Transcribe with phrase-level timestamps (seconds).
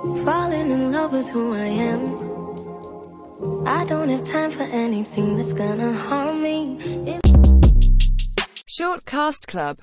[0.00, 2.16] Falling in love with who I am.
[3.66, 6.78] I don't have time for anything that's gonna harm me.
[7.06, 7.20] If
[8.66, 9.76] Short Cast Club